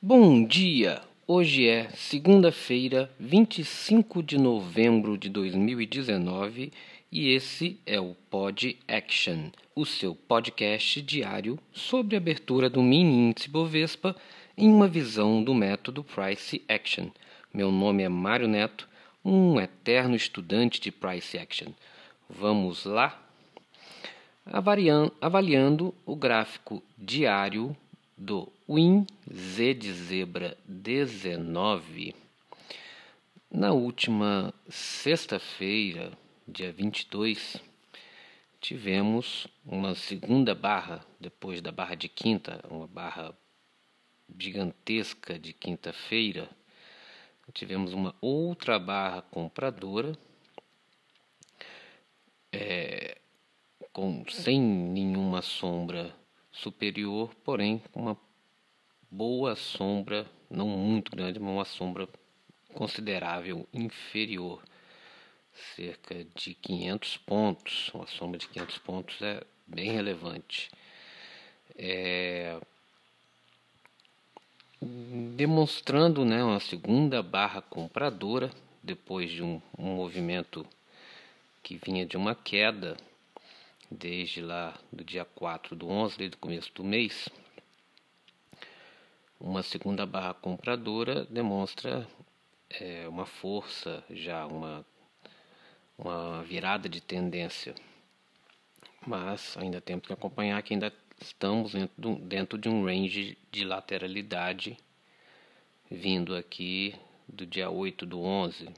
[0.00, 1.02] Bom dia!
[1.26, 6.72] Hoje é segunda-feira, 25 de novembro de 2019
[7.10, 13.12] e esse é o Pod Action, o seu podcast diário sobre a abertura do mini
[13.12, 14.14] índice Bovespa
[14.56, 17.08] em uma visão do método Price Action.
[17.52, 18.88] Meu nome é Mário Neto,
[19.24, 21.72] um eterno estudante de Price Action.
[22.30, 23.20] Vamos lá?
[24.46, 27.76] Avaliando o gráfico diário
[28.18, 32.14] do Win Z de zebra 19.
[33.48, 36.12] Na última sexta-feira,
[36.46, 37.62] dia 22,
[38.60, 43.32] tivemos uma segunda barra, depois da barra de quinta, uma barra
[44.36, 46.50] gigantesca de quinta-feira.
[47.54, 50.18] Tivemos uma outra barra compradora,
[52.52, 53.16] é,
[53.92, 56.17] com, sem nenhuma sombra
[56.62, 58.16] superior, porém com uma
[59.10, 62.08] boa sombra, não muito grande, mas uma sombra
[62.74, 64.62] considerável inferior,
[65.74, 67.90] cerca de 500 pontos.
[67.94, 70.70] Uma sombra de 500 pontos é bem relevante.
[71.76, 72.60] É,
[74.80, 78.50] demonstrando né, uma segunda barra compradora
[78.82, 80.66] depois de um, um movimento
[81.62, 82.96] que vinha de uma queda
[83.90, 87.28] desde lá do dia 4 do 11, desde o começo do mês,
[89.40, 92.06] uma segunda barra compradora demonstra
[92.68, 94.84] é, uma força, já uma,
[95.96, 97.74] uma virada de tendência.
[99.06, 104.76] Mas ainda temos que acompanhar que ainda estamos dentro, dentro de um range de lateralidade
[105.90, 106.94] vindo aqui
[107.26, 108.68] do dia 8 do 11.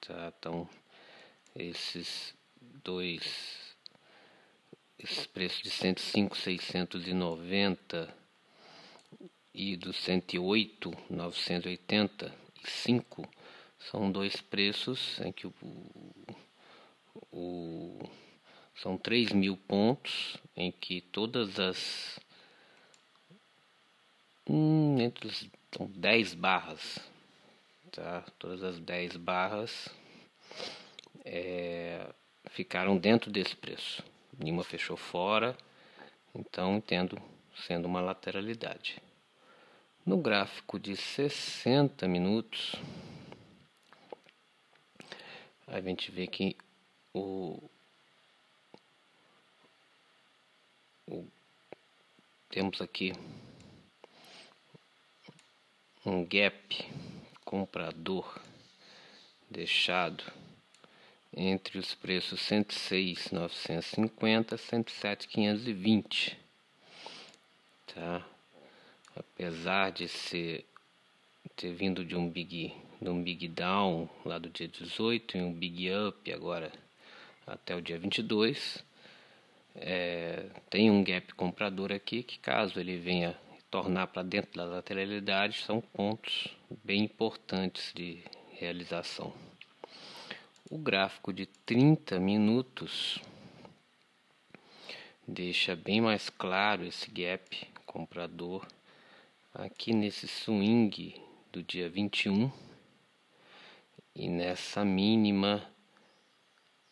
[0.00, 0.32] Tá?
[0.38, 0.68] Então,
[1.54, 3.65] esses dois
[4.98, 8.14] esses preços de 105, 690
[9.52, 13.28] e do 108, 985
[13.78, 15.54] são dois preços em que o,
[17.30, 18.08] o
[18.74, 22.20] são 3 mil pontos em que todas as
[24.48, 26.98] hum, entre os, são 10 barras
[27.92, 28.22] tá?
[28.38, 29.88] todas as 10 barras
[31.24, 32.06] é,
[32.50, 34.02] ficaram dentro desse preço
[34.38, 35.56] Nenhuma fechou fora,
[36.34, 37.20] então entendo
[37.66, 39.00] sendo uma lateralidade.
[40.04, 42.76] No gráfico de 60 minutos,
[45.66, 46.56] a gente vê que
[47.12, 47.58] o,
[51.08, 51.26] o
[52.50, 53.12] temos aqui
[56.04, 56.88] um gap
[57.44, 58.38] comprador
[59.50, 60.22] deixado
[61.36, 66.36] entre os preços 106.950 e 107.520.
[67.94, 68.26] Tá?
[69.14, 70.64] Apesar de ser
[71.54, 75.52] ter vindo de um big de um big down lá do dia 18 e um
[75.52, 76.72] big up agora
[77.46, 78.84] até o dia 22,
[79.76, 83.38] é, tem um gap comprador aqui que caso ele venha
[83.70, 86.48] tornar para dentro da lateralidade são pontos
[86.82, 88.18] bem importantes de
[88.52, 89.32] realização.
[90.68, 93.20] O gráfico de 30 minutos
[95.24, 98.66] deixa bem mais claro esse gap comprador
[99.54, 101.22] aqui nesse swing
[101.52, 102.50] do dia 21
[104.12, 105.72] e nessa mínima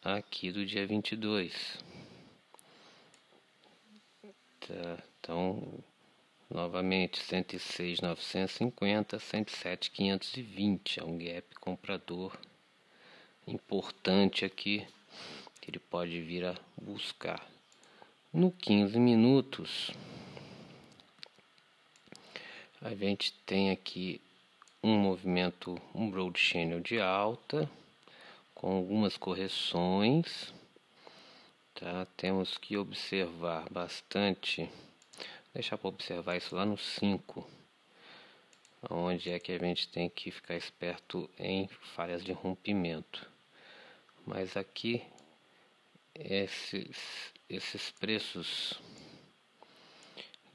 [0.00, 1.82] aqui do dia 22.
[4.60, 5.82] Tá, então,
[6.48, 12.38] novamente 106.950, 107.520 é um gap comprador
[13.46, 14.86] importante aqui
[15.60, 17.42] que ele pode vir a buscar.
[18.32, 19.90] No 15 minutos,
[22.80, 24.20] a gente tem aqui
[24.82, 27.70] um movimento, um broad channel de alta,
[28.54, 30.52] com algumas correções.
[31.74, 32.06] Tá?
[32.16, 34.68] Temos que observar bastante,
[35.52, 37.48] deixar para observar isso lá no 5,
[38.90, 43.33] onde é que a gente tem que ficar esperto em falhas de rompimento
[44.26, 45.02] mas aqui
[46.14, 48.80] esses, esses preços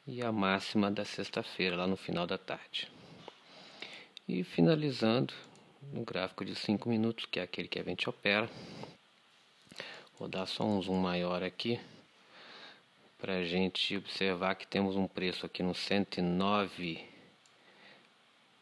[0.08, 2.90] e a máxima da sexta-feira, lá no final da tarde.
[4.28, 5.34] E finalizando
[5.94, 8.50] no gráfico de 5 minutos, que é aquele que a gente opera,
[10.20, 11.80] Vou dar só um zoom maior aqui
[13.18, 17.08] para a gente observar que temos um preço aqui no 109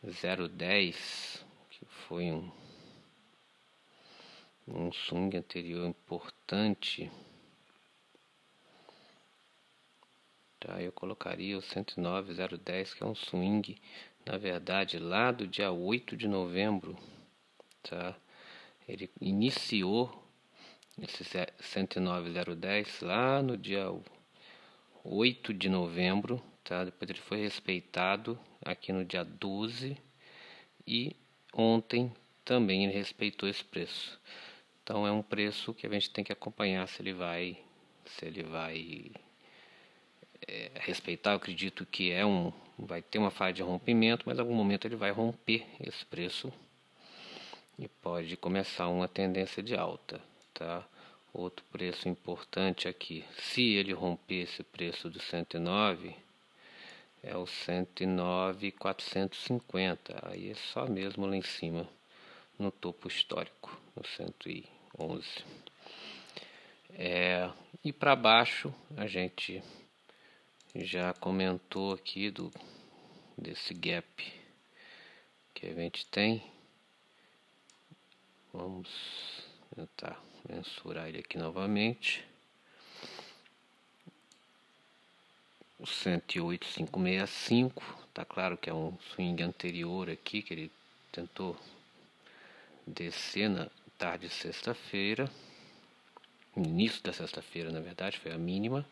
[0.03, 2.51] 010, que foi um,
[4.67, 7.09] um swing anterior importante.
[10.59, 13.81] Tá, eu colocaria o 109010, que é um swing,
[14.23, 16.95] na verdade, lá do dia 8 de novembro.
[17.81, 18.15] Tá?
[18.87, 20.26] Ele iniciou
[21.01, 23.85] esse 109010 lá no dia
[25.03, 26.83] 8 de novembro, tá?
[26.83, 29.97] Depois ele foi respeitado aqui no dia 12
[30.85, 31.15] e
[31.53, 32.11] ontem
[32.43, 34.19] também ele respeitou esse preço.
[34.83, 37.57] Então é um preço que a gente tem que acompanhar se ele vai
[38.05, 39.11] se ele vai
[40.47, 41.31] é, respeitar.
[41.31, 44.85] Eu acredito que é um vai ter uma fase de rompimento, mas em algum momento
[44.85, 46.53] ele vai romper esse preço
[47.77, 50.21] e pode começar uma tendência de alta,
[50.57, 50.85] tá?
[51.33, 56.15] Outro preço importante aqui, se ele romper esse preço do 109,
[57.21, 60.19] é o 109,450.
[60.23, 61.87] Aí é só mesmo lá em cima,
[62.57, 65.27] no topo histórico, no 111.
[66.93, 67.51] É,
[67.83, 69.61] e para baixo, a gente
[70.73, 72.51] já comentou aqui do
[73.37, 74.33] desse gap
[75.53, 76.41] que a gente tem
[78.57, 79.36] Vamos
[79.77, 80.19] tentar
[80.49, 82.25] mensurar ele aqui novamente.
[85.77, 87.83] O 108,565.
[88.11, 90.71] Tá claro que é um swing anterior aqui que ele
[91.11, 91.55] tentou
[92.87, 93.69] descer na
[93.99, 95.29] tarde de sexta-feira.
[96.55, 98.83] Início da sexta-feira, na verdade, foi a mínima.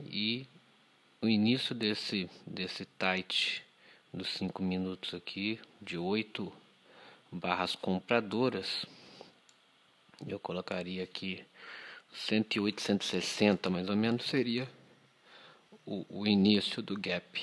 [0.00, 0.48] E
[1.22, 3.64] o início desse, desse tight
[4.12, 6.52] dos 5 minutos aqui, de 8
[7.30, 8.84] barras compradoras,
[10.26, 11.44] eu colocaria aqui
[12.12, 14.68] 108, 160 mais ou menos seria
[15.84, 17.42] o, o início do gap,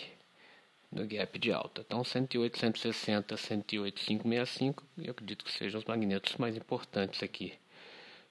[0.91, 1.81] do gap de alta.
[1.81, 7.53] Então 108, 160, 108, 565, eu acredito que sejam os magnetos mais importantes aqui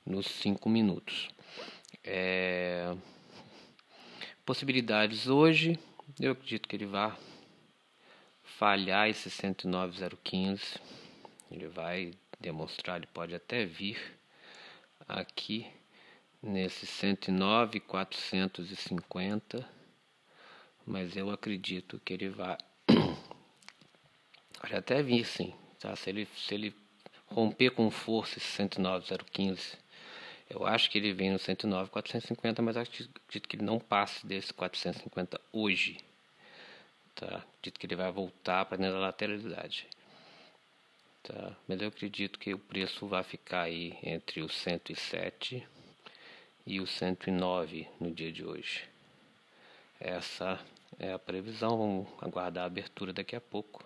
[0.05, 1.29] nos 5 minutos.
[2.03, 2.95] É...
[4.45, 5.79] Possibilidades hoje,
[6.19, 7.15] eu acredito que ele vai
[8.43, 10.81] falhar esse 109,015
[11.55, 13.99] ele vai demonstrar, ele pode até vir
[15.09, 15.67] aqui
[16.43, 19.67] nesse 109,450,
[20.85, 22.59] mas eu acredito que ele vai
[24.61, 25.95] pode até vir sim, tá?
[25.95, 26.75] Se ele, se ele
[27.27, 29.79] romper com força esse 109,015,
[30.51, 35.41] eu acho que ele vem no 109,450, mas acredito que ele não passe desse 450
[35.53, 35.99] hoje,
[37.15, 37.45] tá?
[37.59, 39.87] Acredito que ele vai voltar para da lateralidade.
[41.23, 41.57] Tá?
[41.69, 45.65] Mas eu acredito que o preço vai ficar aí entre os 107
[46.67, 48.85] e os 109 no dia de hoje.
[50.01, 50.59] Essa
[50.99, 51.79] é a previsão.
[51.79, 53.85] Vamos aguardar a abertura daqui a pouco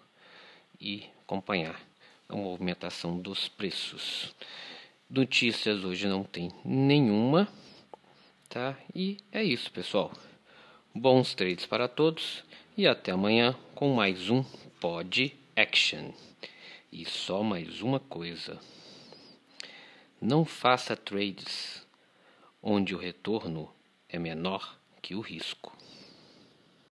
[0.81, 1.81] e acompanhar
[2.29, 4.35] a movimentação dos preços.
[5.09, 7.47] Notícias hoje não tem nenhuma,
[8.49, 8.77] tá?
[8.95, 10.11] E é isso, pessoal.
[10.95, 12.43] Bons trades para todos
[12.77, 14.43] e até amanhã com mais um
[14.81, 16.13] Pod Action.
[16.99, 18.59] E só mais uma coisa:
[20.19, 21.87] não faça trades
[22.63, 23.71] onde o retorno
[24.09, 25.76] é menor que o risco.